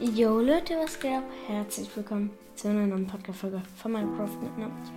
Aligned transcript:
Jo 0.00 0.38
Leute, 0.38 0.76
was 0.76 1.00
geht 1.00 1.10
ab? 1.10 1.24
Herzlich 1.48 1.88
willkommen 1.96 2.30
zu 2.54 2.68
einer 2.68 2.86
neuen 2.86 3.08
Podcast-Folge 3.08 3.60
von 3.82 3.90
Minecraft 3.90 4.30
mit 4.40 4.56
Namt. 4.56 4.92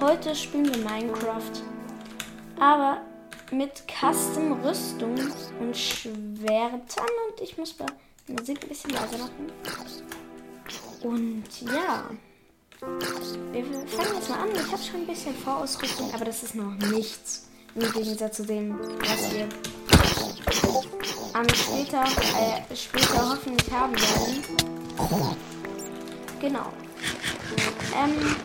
Heute 0.00 0.34
spielen 0.34 0.66
wir 0.66 0.78
Minecraft, 0.78 1.62
aber 2.58 3.02
mit 3.52 3.84
Custom 3.86 4.60
Rüstung 4.64 5.14
und 5.60 5.76
Schwertern 5.76 7.06
und 7.28 7.40
ich 7.40 7.56
muss 7.56 7.72
bei 7.72 7.86
Musik 8.26 8.60
ein 8.64 8.68
bisschen 8.68 8.90
leiser 8.90 9.18
machen. 9.18 9.52
Und 11.04 11.62
ja, 11.72 12.10
wir 13.52 13.64
fangen 13.86 14.14
jetzt 14.16 14.28
mal 14.28 14.40
an. 14.40 14.48
Ich 14.52 14.72
habe 14.72 14.82
schon 14.82 15.00
ein 15.02 15.06
bisschen 15.06 15.36
Vorausrüstung, 15.36 16.12
aber 16.12 16.24
das 16.24 16.42
ist 16.42 16.56
noch 16.56 16.72
nichts 16.90 17.48
im 17.76 17.92
Gegensatz 17.92 18.38
zu 18.38 18.44
dem, 18.44 18.76
was 18.76 19.32
wir 19.32 19.48
am 21.32 21.48
später, 21.48 22.04
äh, 22.04 22.76
später 22.76 23.30
hoffentlich 23.30 23.70
haben 23.70 23.94
werden. 23.94 24.44
Genau. 26.40 26.72
Ähm, 27.94 28.36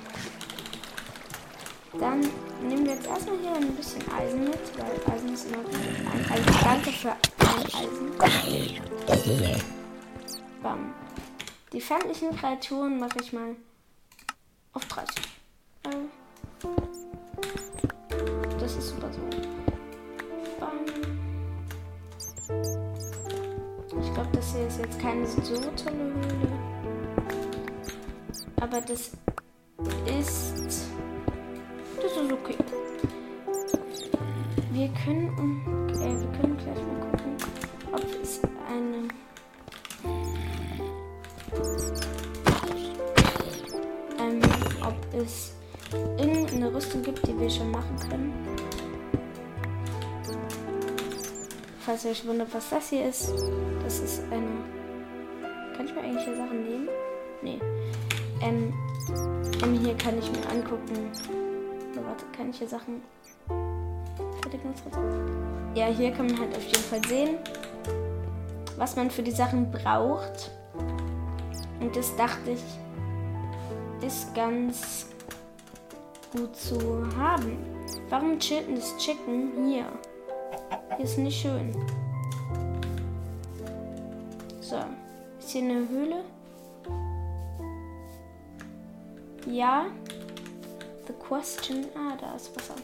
dann 2.00 2.20
nehmen 2.68 2.86
wir 2.86 2.96
jetzt 2.96 3.08
erstmal 3.08 3.38
hier 3.40 3.56
ein 3.56 3.76
bisschen 3.76 4.02
Eisen 4.12 4.44
mit, 4.46 4.60
weil 4.78 5.14
Eisen 5.14 5.34
ist 5.34 5.46
immer 5.46 5.60
ein 5.60 6.32
Eisen. 6.32 6.56
Danke 6.64 6.92
für 6.92 7.12
ein 7.12 7.66
Eisen. 7.74 8.12
Bam. 10.62 10.94
Die 11.72 11.82
feindlichen 11.82 12.36
Kreaturen 12.36 13.00
mache 13.00 13.20
ich 13.22 13.34
mal 13.34 13.56
auf 14.74 14.86
30. 14.86 15.35
Glaube, 24.26 24.38
das 24.38 24.56
hier 24.56 24.68
ist 24.68 24.80
jetzt 24.80 25.00
keine 25.00 25.28
so 25.28 25.42
tolle 25.42 26.14
Höhle. 26.14 26.48
Aber 28.60 28.82
das 28.82 29.12
ist. 30.08 30.88
Das 32.02 32.12
ist 32.12 32.32
okay. 32.32 32.56
Wir 34.72 34.90
können. 34.90 35.30
Okay, 35.92 36.16
wir 36.20 36.40
können 36.40 36.58
gleich 36.58 36.76
mal 36.76 37.00
gucken, 37.12 37.38
ob 37.92 38.22
es 38.24 38.42
eine. 38.68 39.08
Ähm, 44.20 44.42
ob 44.82 45.14
es 45.14 45.54
irgendeine 46.18 46.74
Rüstung 46.74 47.04
gibt, 47.04 47.28
die 47.28 47.40
wir 47.40 47.50
schon 47.50 47.70
machen 47.70 47.96
können. 48.10 48.55
Falls 51.86 52.04
ihr 52.04 52.12
euch 52.12 52.26
wundert, 52.26 52.52
was 52.52 52.72
das 52.72 52.90
hier 52.90 53.08
ist, 53.08 53.32
das 53.84 54.00
ist 54.00 54.24
eine. 54.32 54.48
Kann 55.78 55.86
ich 55.86 55.94
mir 55.94 56.02
eigentlich 56.02 56.24
hier 56.24 56.36
Sachen 56.36 56.64
nehmen? 56.64 56.90
Nee. 57.44 57.60
Ähm, 58.42 58.74
hier 59.84 59.96
kann 59.96 60.18
ich 60.18 60.32
mir 60.32 60.50
angucken. 60.50 61.12
So, 61.94 62.04
warte, 62.04 62.26
kann 62.36 62.50
ich 62.50 62.58
hier 62.58 62.68
Sachen. 62.68 63.04
Ja, 65.76 65.86
hier 65.88 66.12
kann 66.12 66.26
man 66.26 66.40
halt 66.40 66.58
auf 66.58 66.64
jeden 66.64 66.84
Fall 66.84 67.06
sehen, 67.06 67.38
was 68.78 68.96
man 68.96 69.12
für 69.12 69.22
die 69.22 69.32
Sachen 69.32 69.72
braucht. 69.72 70.50
Und 71.80 71.96
das 71.96 72.16
dachte 72.16 72.52
ich, 72.52 72.64
ist 74.04 74.34
ganz 74.34 75.08
gut 76.36 76.56
zu 76.56 76.80
haben. 77.16 77.58
Warum 78.10 78.40
chillt 78.40 78.76
das 78.76 78.98
Chicken 78.98 79.68
hier? 79.68 79.86
Ist 81.00 81.18
nicht 81.18 81.42
schön. 81.42 81.72
So. 84.62 84.78
Ist 85.40 85.50
hier 85.50 85.64
eine 85.64 85.88
Höhle? 85.90 86.24
Ja. 89.46 89.86
The 91.08 91.14
question. 91.14 91.86
Ah, 91.96 92.16
da 92.20 92.36
ist 92.36 92.56
Wasser. 92.56 92.76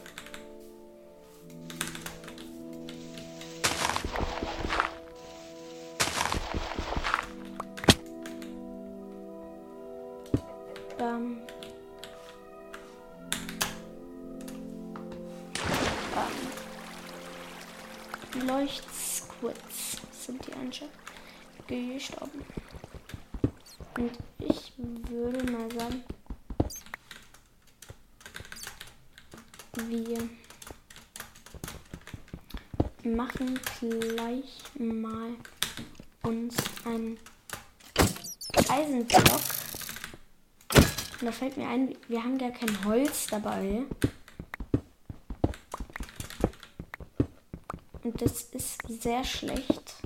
Anscheinend 20.71 20.93
gestorben. 21.67 22.45
Und 23.97 24.11
ich 24.39 24.73
würde 24.77 25.51
mal 25.51 25.69
sagen, 25.71 26.03
wir 29.87 30.29
machen 33.03 33.59
gleich 33.79 34.61
mal 34.79 35.35
uns 36.23 36.55
einen 36.85 37.19
Eisenblock. 38.69 39.41
Und 41.19 41.27
da 41.27 41.31
fällt 41.31 41.57
mir 41.57 41.67
ein, 41.67 41.95
wir 42.07 42.23
haben 42.23 42.37
gar 42.37 42.51
kein 42.51 42.85
Holz 42.85 43.27
dabei. 43.27 43.83
Und 48.03 48.21
das 48.21 48.43
ist 48.43 48.81
sehr 48.87 49.23
schlecht. 49.23 50.00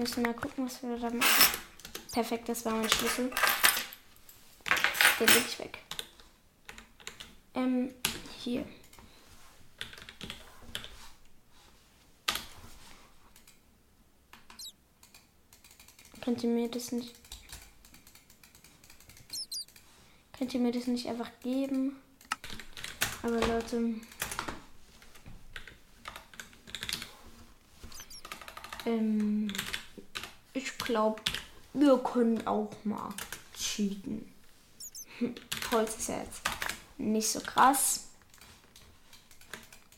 Müssen 0.00 0.22
mal 0.22 0.34
gucken, 0.34 0.64
was 0.64 0.82
wir 0.82 0.96
da 0.96 1.10
machen. 1.10 1.58
Perfekt, 2.10 2.48
das 2.48 2.64
war 2.64 2.72
mein 2.72 2.88
Schlüssel. 2.88 3.30
Den 5.20 5.26
leg 5.26 5.44
ich 5.46 5.58
weg. 5.58 5.78
Ähm, 7.54 7.94
hier. 8.38 8.64
Könnt 16.22 16.42
ihr 16.42 16.50
mir 16.50 16.70
das 16.70 16.92
nicht. 16.92 17.14
Könnt 20.38 20.54
ihr 20.54 20.60
mir 20.60 20.72
das 20.72 20.86
nicht 20.86 21.08
einfach 21.08 21.30
geben? 21.42 21.96
Aber 23.22 23.40
Leute. 23.46 23.94
Ähm, 28.86 29.52
glaube, 30.90 31.22
wir 31.72 31.98
können 31.98 32.44
auch 32.46 32.70
mal 32.82 33.14
cheaten. 33.56 34.32
Hm, 35.18 35.34
Holz 35.70 35.96
ist 35.96 36.08
ja 36.08 36.18
jetzt 36.18 36.42
nicht 36.98 37.30
so 37.30 37.40
krass. 37.40 38.08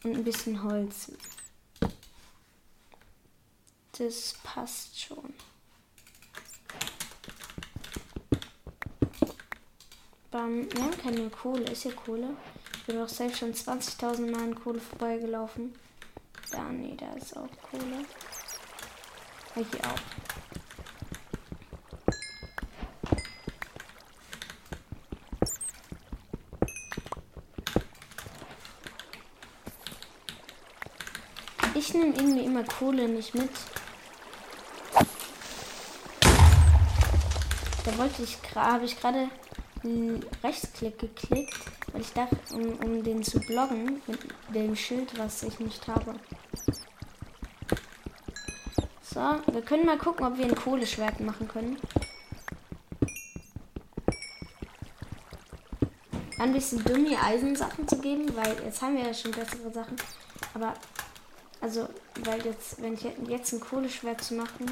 Und 0.05 0.17
ein 0.17 0.25
bisschen 0.25 0.63
Holz. 0.63 1.13
Das 3.93 4.35
passt 4.43 5.01
schon. 5.01 5.33
Bam, 10.31 10.71
wir 10.73 10.83
haben 10.83 10.99
keine 10.99 11.31
Kohle. 11.31 11.71
Ist 11.71 11.83
hier 11.83 11.95
Kohle? 11.95 12.37
Ich 12.77 12.85
bin 12.85 12.97
doch 12.97 13.09
selbst 13.09 13.39
schon 13.39 13.55
20.000 13.55 14.31
Mal 14.31 14.43
an 14.43 14.55
Kohle 14.55 14.81
vorbeigelaufen. 14.81 15.75
Da, 16.51 16.65
nee, 16.65 16.97
da 16.99 17.13
ist 17.15 17.37
auch 17.37 17.49
Kohle. 17.71 18.05
Hier 19.55 19.65
auch. 19.85 20.23
Ich 31.75 31.95
nehme 31.95 32.15
irgendwie 32.15 32.45
immer 32.45 32.63
Kohle 32.83 33.09
nicht 33.09 33.33
mit. 33.33 33.51
Da 37.85 37.97
wollte 37.97 38.25
ich 38.25 38.37
habe 38.57 38.85
ich 38.85 39.01
gerade 39.01 39.29
Rechtsklick 40.43 40.99
geklickt 40.99 41.55
weil 41.93 42.01
ich 42.01 42.13
dachte, 42.13 42.37
um, 42.55 42.75
um 42.79 43.05
den 43.05 43.23
zu 43.23 43.39
bloggen, 43.39 44.03
mit 44.07 44.19
dem 44.55 44.75
Schild, 44.75 45.17
was 45.19 45.43
ich 45.43 45.61
nicht 45.61 45.87
habe. 45.87 46.15
So, 49.03 49.21
wir 49.21 49.63
können 49.63 49.85
mal 49.85 49.99
gucken, 49.99 50.27
ob 50.27 50.39
wir 50.39 50.47
ein 50.47 50.55
Kohleschwert 50.55 51.21
machen 51.21 51.47
können. 51.47 51.77
Ein 56.39 56.53
bisschen 56.53 56.83
dumm, 56.83 57.05
hier 57.05 57.23
Eisensachen 57.23 57.87
zu 57.87 58.01
geben, 58.01 58.35
weil 58.35 58.57
jetzt 58.65 58.81
haben 58.81 58.97
wir 58.97 59.05
ja 59.05 59.15
schon 59.15 59.33
bessere 59.33 59.71
Sachen. 59.71 59.97
Aber, 60.55 60.75
also, 61.63 61.89
weil 62.25 62.45
jetzt, 62.45 62.83
wenn 62.83 62.95
ich 62.95 63.07
jetzt 63.29 63.53
ein 63.53 63.61
Kohleschwert 63.61 64.21
zu 64.21 64.35
machen, 64.35 64.67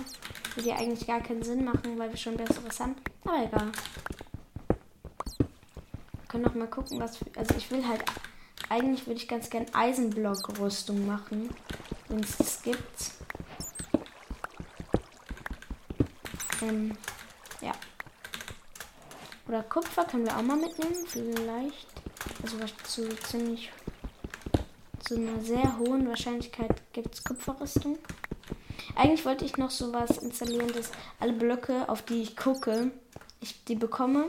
würde 0.56 0.68
ja 0.70 0.76
eigentlich 0.76 1.06
gar 1.06 1.20
keinen 1.20 1.44
Sinn 1.44 1.64
machen, 1.64 1.96
weil 1.96 2.10
wir 2.10 2.16
schon 2.16 2.36
besseres 2.36 2.80
haben. 2.80 2.96
Aber 3.24 3.44
egal. 3.44 3.70
Wir 5.38 6.28
können 6.28 6.44
noch 6.44 6.54
mal 6.56 6.66
gucken, 6.66 6.98
was. 6.98 7.16
Für, 7.16 7.26
also, 7.36 7.54
ich 7.56 7.70
will 7.70 7.86
halt. 7.86 8.02
Eigentlich 8.68 9.06
würde 9.06 9.20
ich 9.20 9.28
ganz 9.28 9.50
gern 9.50 9.66
Eisenblock-Rüstung 9.72 11.06
machen, 11.06 11.50
wenn 12.08 12.20
es 12.20 12.36
das 12.36 12.62
gibt. 12.62 13.12
Ähm, 16.62 16.96
ja. 17.60 17.72
Oder 19.48 19.62
Kupfer 19.62 20.04
können 20.04 20.26
wir 20.26 20.36
auch 20.36 20.42
mal 20.42 20.56
mitnehmen, 20.56 21.06
vielleicht. 21.06 21.88
Also 22.42 22.60
was 22.60 22.72
zu 22.84 23.08
ziemlich 23.20 23.70
zu 25.10 25.16
einer 25.16 25.40
sehr 25.40 25.76
hohen 25.76 26.08
Wahrscheinlichkeit 26.08 26.70
gibt 26.92 27.12
es 27.12 27.24
Kupferrüstung. 27.24 27.98
Eigentlich 28.94 29.24
wollte 29.24 29.44
ich 29.44 29.56
noch 29.56 29.72
sowas 29.72 30.18
installieren, 30.18 30.72
dass 30.72 30.92
alle 31.18 31.32
Blöcke, 31.32 31.88
auf 31.88 32.02
die 32.02 32.22
ich 32.22 32.36
gucke, 32.36 32.92
ich 33.40 33.64
die 33.64 33.74
bekomme. 33.74 34.28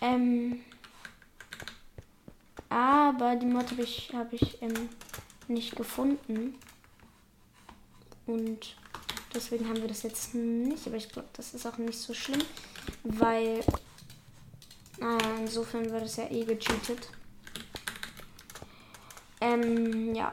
Ähm, 0.00 0.60
aber 2.70 3.36
die 3.36 3.44
Mod 3.44 3.70
habe 3.72 3.82
ich, 3.82 4.10
hab 4.14 4.32
ich 4.32 4.62
ähm, 4.62 4.88
nicht 5.48 5.76
gefunden. 5.76 6.54
Und 8.24 8.74
deswegen 9.34 9.68
haben 9.68 9.82
wir 9.82 9.88
das 9.88 10.02
jetzt 10.02 10.34
nicht. 10.34 10.86
Aber 10.86 10.96
ich 10.96 11.10
glaube, 11.10 11.28
das 11.34 11.52
ist 11.52 11.66
auch 11.66 11.76
nicht 11.76 11.98
so 11.98 12.14
schlimm, 12.14 12.42
weil 13.04 13.60
naja, 14.98 15.36
insofern 15.38 15.90
wird 15.90 16.04
es 16.04 16.16
ja 16.16 16.30
eh 16.30 16.44
gecheatet. 16.46 17.10
Ähm, 19.40 20.14
ja. 20.14 20.32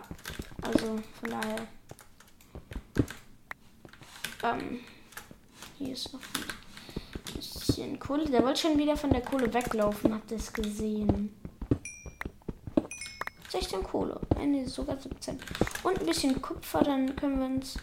Also 0.62 1.00
von 1.20 1.30
daher. 1.30 1.68
Ähm, 4.44 4.80
hier 5.78 5.94
ist 5.94 6.14
noch 6.14 6.20
ein 6.20 7.36
bisschen 7.36 8.00
Kohle. 8.00 8.26
Der 8.30 8.44
wollte 8.44 8.62
schon 8.62 8.78
wieder 8.78 8.96
von 8.96 9.10
der 9.12 9.22
Kohle 9.22 9.54
weglaufen, 9.54 10.14
habt 10.14 10.32
ihr 10.32 10.38
es 10.38 10.52
gesehen. 10.52 11.36
16 13.50 13.84
Kohle. 13.84 14.20
Eine 14.36 14.68
sogar 14.68 15.00
17. 15.00 15.40
Und 15.84 16.00
ein 16.00 16.06
bisschen 16.06 16.42
Kupfer, 16.42 16.82
dann 16.82 17.16
können 17.16 17.40
wir 17.40 17.46
uns. 17.46 17.80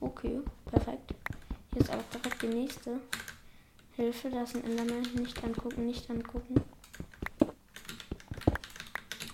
Okay, 0.00 0.40
perfekt. 0.66 1.14
Hier 1.72 1.80
ist 1.82 1.90
auch 1.90 2.02
direkt 2.12 2.42
die 2.42 2.46
nächste. 2.48 3.00
Hilfe, 4.00 4.30
das 4.30 4.54
ist 4.54 4.56
ein 4.56 4.64
Enderman. 4.64 5.02
Nicht 5.16 5.44
angucken, 5.44 5.84
nicht 5.84 6.08
angucken. 6.08 6.54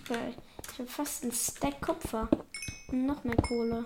Ich 0.09 0.79
habe 0.79 0.89
fast 0.89 1.23
ein 1.23 1.31
Stack 1.31 1.79
Kupfer. 1.79 2.27
Und 2.89 3.05
noch 3.05 3.23
mehr 3.23 3.37
Kohle. 3.37 3.85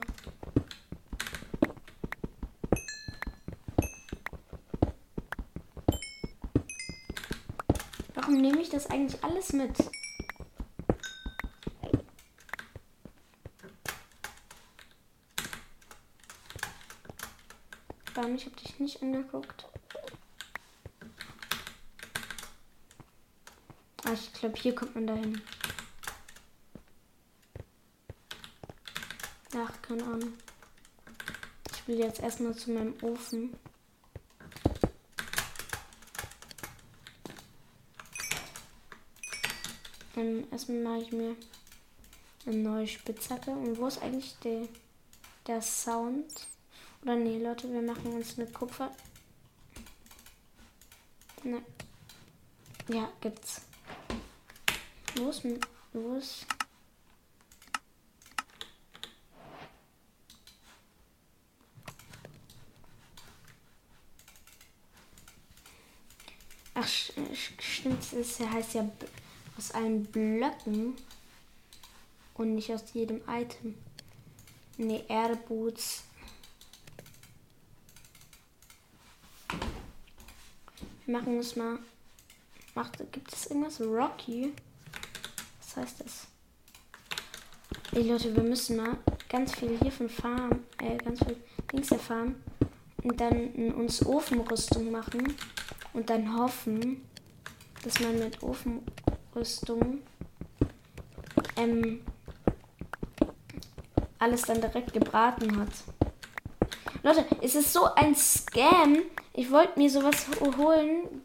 Warum 8.15 8.41
nehme 8.41 8.61
ich 8.61 8.69
das 8.69 8.87
eigentlich 8.87 9.23
alles 9.23 9.53
mit? 9.53 9.77
Ich 18.35 18.45
habe 18.45 18.55
dich 18.55 18.79
nicht 18.79 19.03
angeguckt. 19.03 19.70
Ah, 24.11 24.13
ich 24.13 24.33
glaube, 24.33 24.59
hier 24.59 24.75
kommt 24.75 24.93
man 24.93 25.07
dahin. 25.07 25.41
Ach, 29.55 29.81
keine 29.81 30.03
Ahnung. 30.03 30.33
Ich 31.71 31.87
will 31.87 31.97
jetzt 31.97 32.19
erstmal 32.19 32.53
zu 32.53 32.71
meinem 32.71 32.93
Ofen. 33.01 33.55
Dann 40.15 40.51
erstmal 40.51 40.79
mache 40.79 41.03
ich 41.03 41.11
mir 41.13 41.37
eine 42.45 42.57
neue 42.57 42.87
Spitzhacke. 42.87 43.51
Und 43.51 43.77
wo 43.77 43.87
ist 43.87 44.01
eigentlich 44.01 44.35
der, 44.43 44.67
der 45.47 45.61
Sound? 45.61 46.47
Oder 47.01 47.15
nee, 47.15 47.41
Leute, 47.41 47.71
wir 47.71 47.81
machen 47.81 48.11
uns 48.11 48.35
mit 48.35 48.53
Kupfer. 48.53 48.91
Ne. 51.43 51.61
Ja, 52.89 53.09
gibt's. 53.21 53.70
Wo 55.15 55.29
ist, 55.29 55.43
wo 55.93 56.15
ist 56.17 56.45
Ach, 66.73 66.87
stimmt, 66.87 68.13
es 68.13 68.39
heißt 68.39 68.73
ja 68.75 68.89
aus 69.57 69.71
allen 69.71 70.03
Blöcken 70.05 70.95
und 72.33 72.55
nicht 72.55 72.71
aus 72.71 72.83
jedem 72.93 73.21
Item. 73.27 73.75
Ne, 74.77 75.03
Airboots. 75.07 76.03
Wir 81.05 81.17
machen 81.19 81.37
es 81.37 81.55
mal. 81.55 81.77
Macht, 82.73 82.97
gibt 83.11 83.31
es 83.31 83.47
irgendwas? 83.47 83.81
Rocky? 83.81 84.53
Was 85.73 85.83
heißt 85.83 86.01
das? 86.03 86.27
Ey 87.93 88.03
Leute, 88.03 88.35
wir 88.35 88.43
müssen 88.43 88.75
mal 88.75 88.97
ganz 89.29 89.55
viel 89.55 89.79
hier 89.81 89.91
von 89.91 90.09
Farm, 90.09 90.65
äh, 90.81 90.97
ganz 90.97 91.23
viel 91.23 91.37
Dings 91.71 91.87
der 91.87 91.99
und 93.03 93.21
dann 93.21 93.53
uns 93.75 94.05
Ofenrüstung 94.05 94.91
machen 94.91 95.33
und 95.93 96.09
dann 96.09 96.37
hoffen, 96.37 97.05
dass 97.85 98.01
man 98.01 98.19
mit 98.19 98.43
Ofenrüstung 98.43 99.99
ähm, 101.55 102.01
alles 104.19 104.41
dann 104.41 104.59
direkt 104.59 104.91
gebraten 104.91 105.57
hat. 105.57 105.69
Leute, 107.01 107.25
es 107.41 107.55
ist 107.55 107.71
so 107.71 107.85
ein 107.95 108.13
Scam. 108.13 109.03
Ich 109.31 109.49
wollte 109.49 109.79
mir 109.79 109.89
sowas 109.89 110.25
holen, 110.57 111.21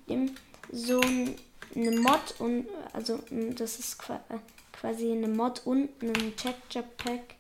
so 0.70 1.00
eine 1.00 2.00
Mod 2.00 2.36
und 2.38 2.66
also 2.96 3.20
das 3.30 3.78
ist 3.78 3.98
quasi 3.98 5.12
eine 5.12 5.28
Mod 5.28 5.66
und 5.66 5.90
ein 6.02 6.34
Check 6.34 6.56
Pack 6.96 7.34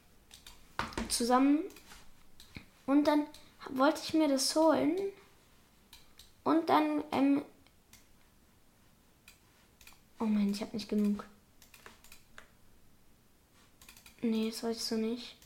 zusammen. 1.08 1.60
Und 2.84 3.04
dann 3.04 3.26
wollte 3.70 4.00
ich 4.04 4.12
mir 4.12 4.28
das 4.28 4.54
holen. 4.54 4.96
Und 6.44 6.68
dann, 6.68 7.02
ähm. 7.10 7.42
Oh 10.20 10.24
mein, 10.24 10.50
ich 10.50 10.60
habe 10.60 10.76
nicht 10.76 10.90
genug. 10.90 11.24
Nee, 14.20 14.50
das 14.50 14.62
wollte 14.62 14.76
ich 14.76 14.84
so 14.84 14.96
nicht. 14.96 15.36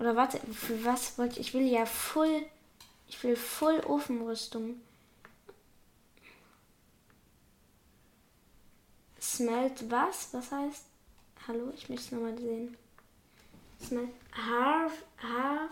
Oder 0.00 0.16
warte, 0.16 0.40
für 0.52 0.84
was 0.84 1.18
wollte 1.18 1.38
ich? 1.38 1.48
Ich 1.48 1.54
will 1.54 1.68
ja 1.68 1.86
voll. 1.86 2.44
Ich 3.06 3.22
will 3.22 3.36
voll 3.36 3.78
Ofenrüstung. 3.86 4.80
Smelt 9.22 9.88
was? 9.88 10.34
Was 10.34 10.50
heißt? 10.50 10.84
Hallo, 11.46 11.72
ich 11.76 11.88
möchte 11.88 12.06
es 12.06 12.10
nochmal 12.10 12.36
sehen. 12.36 12.76
Smelt. 13.80 14.10
Half. 14.32 15.04
Half. 15.22 15.70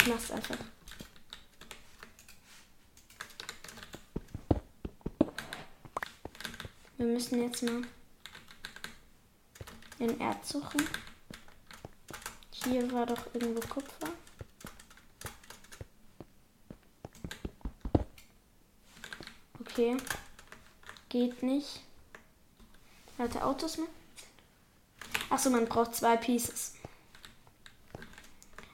Ich 0.00 0.06
mach's 0.08 0.32
einfach. 0.32 0.58
Wir 6.96 7.06
müssen 7.06 7.40
jetzt 7.40 7.62
mal 7.62 7.82
den 10.00 10.20
Erz 10.20 10.48
suchen. 10.48 10.84
Hier 12.50 12.90
war 12.90 13.06
doch 13.06 13.32
irgendwo 13.32 13.60
Kupfer. 13.68 14.08
Okay. 19.60 19.96
Geht 21.08 21.42
nicht. 21.44 21.84
Hatte 23.20 23.44
Autos 23.44 23.76
mit? 23.76 23.88
Achso, 25.28 25.50
man 25.50 25.66
braucht 25.66 25.94
zwei 25.94 26.16
Pieces. 26.16 26.72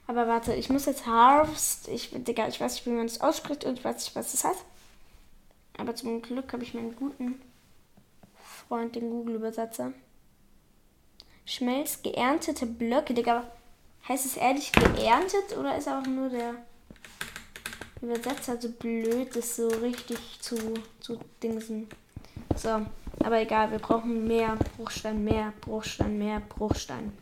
Aber 0.07 0.29
warte, 0.29 0.55
ich 0.55 0.71
muss 0.71 0.87
jetzt 0.87 1.05
Harvest. 1.05 1.89
Ich, 1.89 2.11
Digga, 2.13 2.47
ich 2.47 2.61
weiß 2.61 2.75
nicht, 2.75 2.87
wie 2.87 2.91
man 2.91 3.09
das 3.09 3.21
ausspricht 3.21 3.65
und 3.65 3.77
ich 3.77 3.85
weiß 3.85 3.97
nicht, 3.97 4.15
was 4.15 4.31
das 4.31 4.45
heißt. 4.45 4.65
Aber 5.79 5.97
zum 5.97 6.23
Glück 6.23 6.53
habe 6.53 6.63
ich 6.63 6.75
meinen 6.75 6.95
guten 6.95 7.43
Freund, 8.37 8.95
den 8.95 9.11
Google-Übersetzer. 9.11 9.93
Schmelz 11.45 12.03
geerntete 12.03 12.67
Blöcke, 12.67 13.15
Digga. 13.15 13.51
Heißt 14.09 14.27
es 14.27 14.37
ehrlich 14.37 14.71
geerntet 14.71 15.57
oder 15.59 15.77
ist 15.77 15.89
auch 15.89 16.07
nur 16.07 16.29
der 16.29 16.55
Übersetzer 18.01 18.61
so 18.61 18.71
blöd, 18.71 19.35
das 19.35 19.57
so 19.57 19.67
richtig 19.67 20.19
zu, 20.41 20.57
zu 21.01 21.19
dingsen? 21.43 21.89
So, 22.55 22.87
aber 23.25 23.41
egal, 23.41 23.71
wir 23.71 23.79
brauchen 23.79 24.27
mehr 24.27 24.57
Bruchstein, 24.77 25.25
mehr 25.25 25.53
Bruchstein, 25.61 26.19
mehr 26.19 26.41
Bruchstein. 26.41 27.13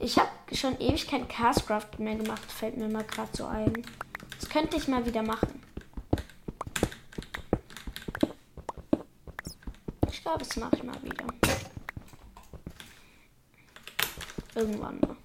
Ich 0.00 0.18
habe 0.18 0.28
schon 0.52 0.80
ewig 0.80 1.06
kein 1.08 1.26
Castcraft 1.28 1.98
mehr 1.98 2.16
gemacht, 2.16 2.50
fällt 2.50 2.76
mir 2.76 2.88
mal 2.88 3.04
gerade 3.04 3.30
so 3.32 3.46
ein. 3.46 3.72
Das 4.38 4.48
könnte 4.48 4.76
ich 4.76 4.88
mal 4.88 5.04
wieder 5.04 5.22
machen. 5.22 5.58
glaube, 10.28 10.44
das 10.44 10.56
mache 10.56 10.76
ich 10.76 10.82
mal 10.82 11.02
wieder. 11.02 11.24
Irgendwann 14.54 15.00
mal. 15.00 15.16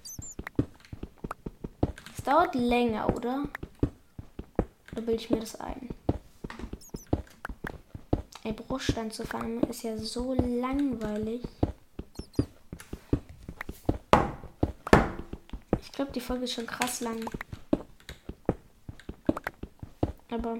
Es 2.16 2.24
dauert 2.24 2.54
länger, 2.54 3.14
oder? 3.14 3.44
Da 4.94 5.00
bilde 5.02 5.12
ich 5.12 5.28
mir 5.28 5.40
das 5.40 5.60
ein. 5.60 5.93
Ey, 8.46 8.52
Bruchstein 8.52 9.10
zu 9.10 9.24
fangen 9.24 9.62
ist 9.62 9.84
ja 9.84 9.96
so 9.96 10.34
langweilig. 10.34 11.40
Ich 15.80 15.92
glaube, 15.92 16.12
die 16.12 16.20
Folge 16.20 16.44
ist 16.44 16.52
schon 16.52 16.66
krass 16.66 17.00
lang. 17.00 17.24
Aber 20.30 20.58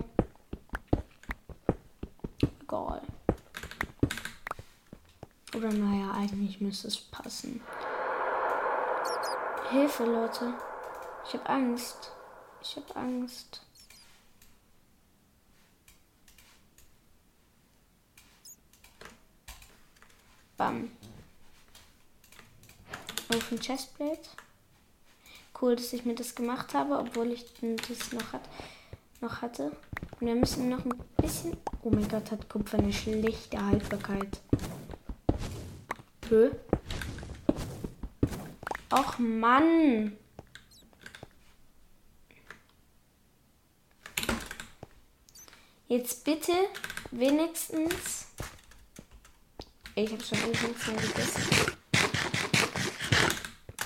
egal. 2.40 3.02
Oder 5.54 5.70
naja, 5.70 6.12
eigentlich 6.12 6.62
müsste 6.62 6.88
es 6.88 6.98
passen. 6.98 7.60
Hilfe, 9.68 10.04
Leute. 10.06 10.54
Ich 11.26 11.34
habe 11.34 11.50
Angst. 11.50 12.12
Ich 12.62 12.76
habe 12.76 12.96
Angst. 12.96 13.60
Bam. 20.56 20.90
Auf 23.28 23.50
ein 23.50 23.58
Chestplate. 23.58 24.28
Cool, 25.61 25.76
dass 25.76 25.92
ich 25.92 26.04
mir 26.04 26.14
das 26.14 26.34
gemacht 26.34 26.75
habe, 26.75 26.99
obwohl 26.99 27.32
ich 27.32 27.44
das 27.88 28.12
noch, 28.12 28.32
hat, 28.32 28.42
noch 29.20 29.42
hatte. 29.42 29.73
Und 30.20 30.26
wir 30.26 30.34
müssen 30.34 30.68
noch 30.68 30.84
ein 30.84 30.92
bisschen. 31.16 31.56
Oh 31.82 31.90
mein 31.90 32.08
Gott, 32.08 32.30
hat 32.30 32.49
Kupfer 32.49 32.78
eine 32.78 32.92
schlechte 32.92 33.64
Haltbarkeit. 33.64 34.40
Hö? 36.28 36.50
Och 38.92 39.18
Mann! 39.18 40.16
Jetzt 45.88 46.25
bitte 46.25 46.52
wenigstens 47.11 48.24
ich 49.94 50.12
habe 50.12 50.22
schon 50.22 50.38
ewig 50.38 50.62
nichts 50.62 50.86
mehr 50.86 50.96
gegessen. 50.96 51.74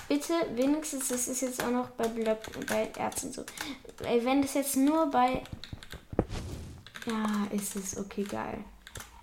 Bitte, 0.08 0.32
wenigstens, 0.54 1.08
das 1.08 1.28
ist 1.28 1.42
jetzt 1.42 1.62
auch 1.62 1.70
noch 1.70 1.90
bei 1.90 2.08
Blöck, 2.08 2.38
bei 2.66 2.90
Ärzten 2.98 3.30
so. 3.30 3.44
Ey, 4.02 4.24
wenn 4.24 4.40
das 4.40 4.54
jetzt 4.54 4.76
nur 4.76 5.10
bei. 5.10 5.42
Ja, 7.06 7.46
ist 7.50 7.76
es 7.76 7.98
okay, 7.98 8.24
geil. 8.24 8.64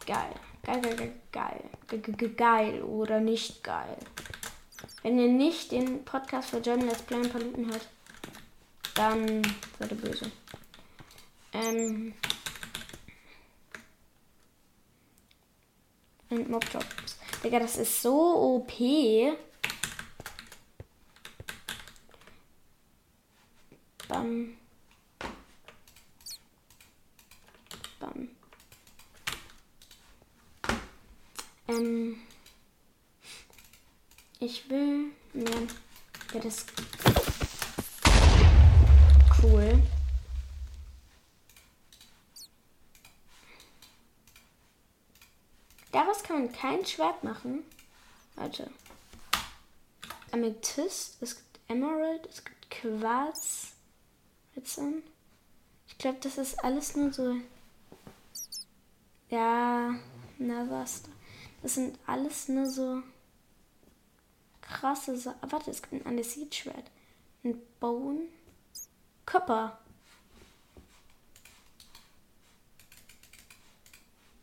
Geil. 0.06 0.36
Geil, 0.64 0.82
geil, 0.82 0.96
geil, 0.96 1.14
geil. 1.32 2.00
Ge 2.02 2.30
geil 2.30 2.84
oder 2.84 3.20
nicht 3.20 3.64
geil. 3.64 3.98
Wenn 5.02 5.20
ihr 5.20 5.28
nicht 5.28 5.72
den 5.72 6.04
Podcast 6.06 6.50
für 6.50 6.62
German 6.62 6.88
Let's 6.88 7.02
Play 7.02 7.28
Paluten 7.28 7.68
hört, 7.68 7.88
dann 8.96 9.42
seid 9.80 9.92
ihr 9.92 9.98
böse. 9.98 10.32
Ähm. 11.54 12.14
Und 16.36 16.50
Mobjobs. 16.50 17.18
Digga, 17.44 17.60
das 17.60 17.78
ist 17.78 18.02
so 18.02 18.12
OP. 18.12 18.74
Bam. 24.10 24.58
Bam. 28.00 28.30
Ähm. 31.70 32.18
Ich 34.40 34.70
will 34.70 35.12
mir. 35.32 35.68
Ja, 36.34 36.40
das. 36.42 36.66
Cool. 39.42 39.82
Daraus 45.96 46.22
kann 46.24 46.40
man 46.40 46.52
kein 46.66 46.86
Schwert 46.86 47.24
machen. 47.24 47.64
Warte. 48.36 48.72
Amethyst, 50.32 51.22
es 51.22 51.36
gibt 51.36 51.60
Emerald, 51.68 52.26
es 52.26 52.44
gibt 52.44 52.72
Quarz. 52.72 53.74
Ich 54.56 55.98
glaube, 56.00 56.18
das 56.22 56.38
ist 56.40 56.64
alles 56.64 56.96
nur 56.96 57.14
so. 57.14 57.36
Ja, 59.30 59.96
na 60.40 60.70
was? 60.70 61.04
Das 61.62 61.76
sind 61.76 62.00
alles 62.08 62.48
nur 62.48 62.66
so 62.66 63.04
krasse 64.62 65.18
Sachen. 65.18 65.52
Warte, 65.52 65.70
es 65.70 65.84
gibt 65.84 65.94
ein 65.94 66.06
Andesit-Schwert. 66.06 66.90
Ein 67.44 67.62
Bone. 67.80 68.22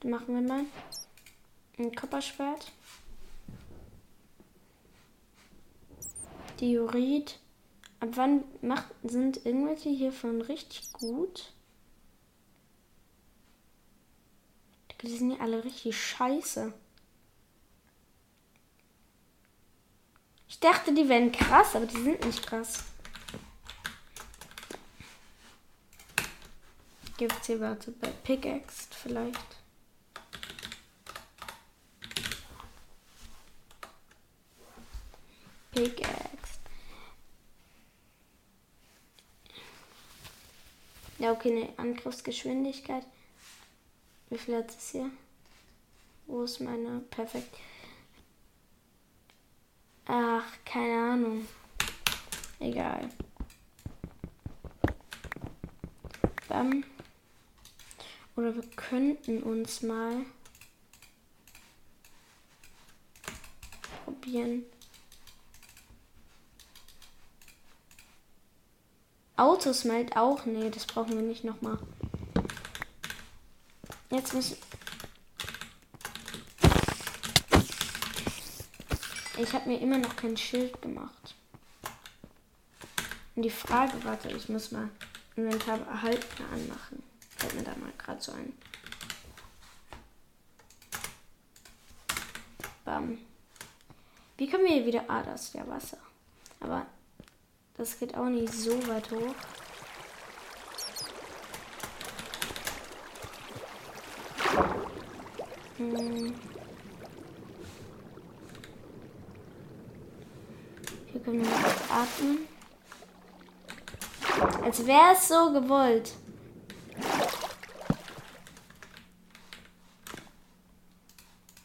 Dann 0.01 0.11
machen 0.11 0.35
wir 0.35 0.43
mal. 0.43 0.65
Ein 1.79 1.95
Kopperschwert. 1.95 2.71
Diorit. 6.61 7.39
Ab 8.01 8.11
wann 8.15 8.45
macht, 8.63 8.93
sind 9.03 9.47
irgendwelche 9.47 9.89
hiervon 9.89 10.43
richtig 10.43 10.93
gut? 10.93 11.53
Die 15.03 15.09
sind 15.09 15.33
ja 15.33 15.41
alle 15.41 15.65
richtig 15.65 16.01
scheiße. 16.01 16.73
Ich 20.49 20.61
dachte, 20.61 20.95
die 20.95 21.09
wären 21.09 21.33
krass, 21.33 21.75
aber 21.75 21.87
die 21.87 22.01
sind 22.01 22.25
nicht 22.25 22.47
krass. 22.47 22.85
Gibt 27.17 27.33
es 27.41 27.47
hier 27.47 27.61
warte 27.61 27.91
bei 27.93 28.09
Pickaxe 28.09 28.89
vielleicht? 28.91 29.62
Pickaxe. 35.73 36.61
Ja, 41.19 41.33
okay, 41.33 41.51
eine 41.51 41.79
Angriffsgeschwindigkeit. 41.79 43.07
Wie 44.29 44.39
viel 44.39 44.57
hat 44.57 44.71
es 44.71 44.91
hier? 44.91 45.11
Wo 46.27 46.43
ist 46.43 46.61
meine? 46.61 47.01
Perfekt. 47.11 47.57
Ach, 50.07 50.45
keine 50.65 51.13
Ahnung. 51.13 51.49
Egal. 52.59 53.09
Bam. 56.49 56.85
Oder 58.37 58.55
wir 58.55 58.67
könnten 58.77 59.43
uns 59.43 59.83
mal 59.83 60.27
probieren. 64.05 64.65
Autos 69.37 69.85
malt 69.85 70.17
auch. 70.17 70.45
Nee, 70.45 70.71
das 70.71 70.87
brauchen 70.87 71.15
wir 71.15 71.23
nicht 71.23 71.45
nochmal. 71.45 71.79
Jetzt 74.11 74.35
müssen. 74.35 74.57
Ich 79.39 79.53
habe 79.55 79.69
mir 79.69 79.81
immer 79.81 79.99
noch 79.99 80.15
kein 80.17 80.37
Schild 80.37 80.81
gemacht. 80.83 81.35
Und 83.35 83.43
die 83.43 83.51
Frage, 83.51 83.93
warte, 84.05 84.31
ich 84.31 84.49
muss 84.49 84.71
mal 84.71 84.91
Inventar 85.37 85.81
erhalten 85.81 86.45
anmachen. 86.53 87.03
Fällt 87.37 87.55
mir 87.55 87.63
da 87.63 87.75
mal 87.77 87.93
gerade 87.97 88.21
so 88.21 88.33
ein. 88.33 88.53
Bam. 92.85 93.19
Wie 94.37 94.49
können 94.49 94.65
wir 94.65 94.75
hier 94.75 94.87
wieder. 94.87 95.05
Ah, 95.09 95.23
das 95.23 95.45
ist 95.45 95.55
ja 95.55 95.67
Wasser. 95.67 95.99
Aber 96.61 96.87
das 97.83 97.99
geht 97.99 98.17
auch 98.17 98.27
nicht 98.27 98.53
so 98.53 98.71
weit 98.87 99.11
hoch. 99.11 99.35
Hm. 105.79 106.33
Hier 111.11 111.21
können 111.23 111.43
wir 111.43 111.51
atmen. 111.91 112.47
Als 114.63 114.87
wäre 114.87 115.15
es 115.15 115.27
so 115.27 115.53
gewollt. 115.53 116.13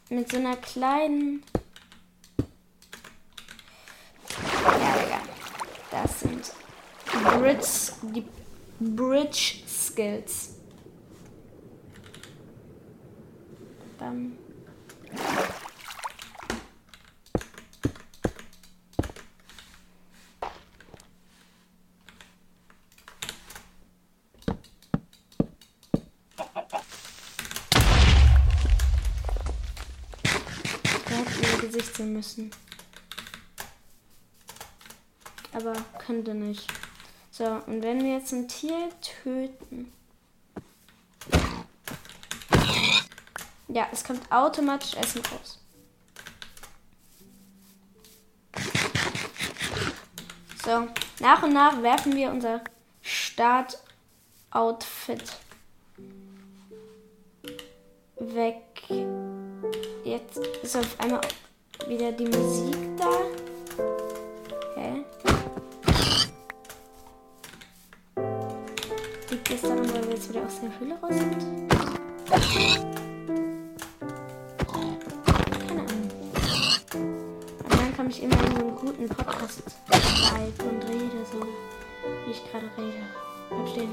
Mit 0.10 0.32
so 0.32 0.38
einer 0.38 0.56
kleinen 0.56 1.44
Bridge, 7.48 7.94
die 8.02 8.26
Bridge 8.78 9.64
Skills. 9.66 10.56
Dann. 13.98 14.38
Gesicht 31.62 31.96
sehen 31.96 32.12
müssen. 32.12 32.52
Aber 35.54 35.74
könnte 35.98 36.34
nicht. 36.34 36.68
So, 37.38 37.46
und 37.68 37.84
wenn 37.84 38.04
wir 38.04 38.14
jetzt 38.14 38.32
ein 38.32 38.48
Tier 38.48 38.90
töten. 39.00 39.94
Ja, 43.68 43.88
es 43.92 44.04
kommt 44.04 44.32
automatisch 44.32 44.96
Essen 44.96 45.22
raus. 45.22 45.60
So, 50.66 50.88
nach 51.20 51.44
und 51.44 51.54
nach 51.54 51.80
werfen 51.84 52.16
wir 52.16 52.32
unser 52.32 52.62
Start-Outfit 53.04 53.78
weg. 58.16 58.64
Jetzt 60.04 60.38
ist 60.64 60.76
auf 60.76 61.00
einmal 61.00 61.22
wieder 61.88 62.12
die 62.14 62.26
Musik 62.26 62.98
da. 62.98 63.12
Hä? 64.74 65.04
Daran, 69.50 69.94
weil 69.94 70.04
wir 70.04 70.12
jetzt 70.12 70.30
wieder 70.30 70.46
aus 70.46 70.60
der 70.60 70.78
Höhle 70.78 70.96
raus 71.02 71.16
sind? 71.16 71.70
Keine 75.68 75.80
Ahnung. 75.80 76.12
Und 77.64 77.72
dann 77.72 77.96
komme 77.96 78.10
ich 78.10 78.24
immer 78.24 78.36
in 78.36 78.52
so 78.52 78.58
einen 78.58 78.76
guten 78.76 79.08
Podcast 79.08 79.64
vibe 79.88 80.64
und 80.64 80.84
rede 80.90 81.26
so, 81.32 81.40
wie 82.26 82.32
ich 82.32 82.44
gerade 82.52 82.70
rede. 82.78 83.06
Bleib 83.74 83.88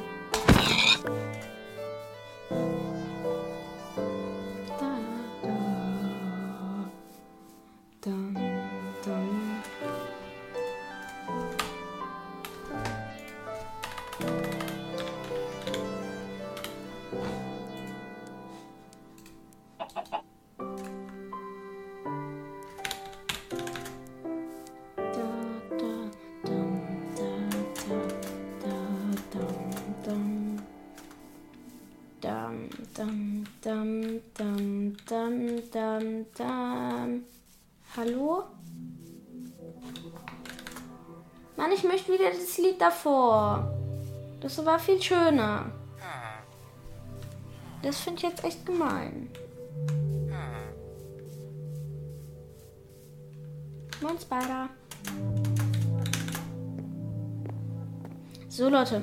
dum, 33.85 34.21
dum, 34.35 34.97
dum, 35.07 35.63
dum, 35.71 36.27
dum. 36.37 37.25
Hallo? 37.97 38.45
Mann, 41.57 41.73
ich 41.73 41.85
möchte 41.85 42.13
wieder 42.13 42.31
das 42.31 42.59
Lied 42.59 42.81
davor. 42.81 43.73
Das 44.41 44.65
war 44.65 44.79
viel 44.79 45.01
schöner. 45.01 45.71
Das 47.83 48.01
finde 48.01 48.19
ich 48.19 48.31
jetzt 48.31 48.45
echt 48.45 48.65
gemein. 48.65 49.29
Moin, 54.01 54.19
Spider. 54.19 54.69
So, 58.49 58.69
Leute. 58.69 59.03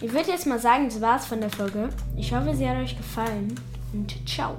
Ich 0.00 0.12
würde 0.12 0.30
jetzt 0.30 0.46
mal 0.46 0.58
sagen, 0.58 0.86
das 0.86 1.00
war's 1.00 1.26
von 1.26 1.40
der 1.40 1.50
Folge. 1.50 1.88
Ich 2.16 2.32
hoffe, 2.32 2.54
sie 2.54 2.68
hat 2.68 2.76
euch 2.76 2.96
gefallen. 2.96 3.54
Und 3.92 4.14
ciao. 4.28 4.56